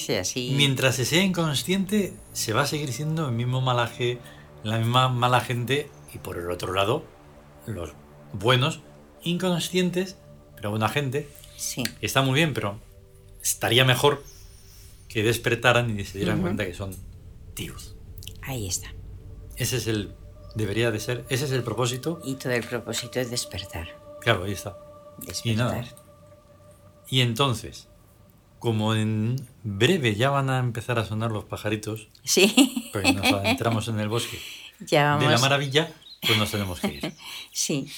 mientras 0.56 0.96
se 0.96 1.04
sea 1.04 1.24
inconsciente, 1.24 2.14
se 2.32 2.54
va 2.54 2.62
a 2.62 2.68
seguir 2.68 2.94
siendo 2.94 3.28
el 3.30 3.34
mismo 3.34 3.60
malaje, 3.60 4.20
la 4.64 4.78
misma 4.78 5.10
mala 5.10 5.42
gente, 5.42 5.90
y 6.14 6.20
por 6.20 6.38
el 6.38 6.52
otro 6.52 6.74
lado, 6.74 7.04
los 7.66 7.94
buenos, 8.34 8.82
inconscientes, 9.24 10.16
pero 10.56 10.70
buena 10.70 10.90
gente. 10.90 11.28
Sí. 11.58 11.84
Está 12.02 12.22
muy 12.22 12.36
bien, 12.36 12.54
pero 12.54 12.80
estaría 13.42 13.84
mejor 13.84 14.24
que 15.08 15.24
despertaran 15.24 16.00
y 16.00 16.06
se 16.06 16.20
dieran 16.20 16.42
cuenta 16.42 16.68
que 16.68 16.76
son 16.76 16.96
tíos. 17.56 17.96
Ahí 18.44 18.68
está. 18.68 18.94
Ese 19.56 19.78
es 19.78 19.88
el. 19.88 20.14
Debería 20.54 20.92
de 20.92 21.00
ser. 21.00 21.26
Ese 21.30 21.46
es 21.46 21.52
el 21.52 21.64
propósito. 21.64 22.22
Y 22.24 22.36
todo 22.36 22.54
el 22.54 22.64
propósito 22.64 23.20
es 23.20 23.32
despertar. 23.32 23.88
Claro, 24.22 24.44
ahí 24.44 24.52
está. 24.52 24.78
Despertar. 25.18 25.52
Y 25.52 25.56
nada. 25.56 25.86
Y 27.10 27.22
entonces, 27.22 27.89
como 28.60 28.94
en 28.94 29.36
breve 29.64 30.16
ya 30.16 30.30
van 30.30 30.50
a 30.50 30.60
empezar 30.60 31.00
a 31.00 31.06
sonar 31.06 31.32
los 31.32 31.46
pajaritos, 31.46 32.08
sí. 32.24 32.90
pues 32.94 33.14
nos 33.16 33.26
adentramos 33.26 33.88
en 33.88 34.00
el 34.00 34.10
bosque 34.10 34.40
ya 34.80 35.18
de 35.18 35.28
la 35.28 35.38
maravilla, 35.38 35.92
pues 36.22 36.38
nos 36.38 36.52
tenemos 36.52 36.80
que 36.80 36.88
ir. 36.88 37.14
Sí. 37.52 37.90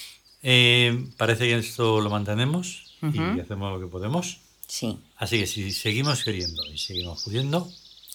Eh, 0.44 1.08
parece 1.18 1.46
que 1.46 1.58
esto 1.58 2.02
lo 2.02 2.10
mantenemos 2.10 2.94
y 3.02 3.40
hacemos 3.40 3.74
lo 3.74 3.80
que 3.80 3.92
podemos. 3.92 4.38
Sí. 4.68 5.00
Así 5.18 5.40
que 5.40 5.48
si 5.48 5.72
seguimos 5.72 6.24
queriendo 6.24 6.64
y 6.72 6.78
seguimos 6.78 7.24
pudiendo, 7.24 7.60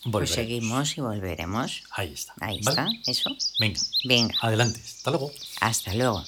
volveremos. 0.04 0.10
Pues 0.10 0.30
seguimos 0.30 0.98
y 0.98 1.00
volveremos. 1.02 1.82
Ahí 1.90 2.12
está. 2.12 2.34
Ahí 2.40 2.58
está, 2.58 2.88
eso. 3.06 3.36
Venga. 3.60 3.80
Venga. 4.04 4.34
Adelante. 4.40 4.80
Hasta 4.82 5.10
luego. 5.10 5.32
Hasta 5.60 5.94
luego. 5.94 6.24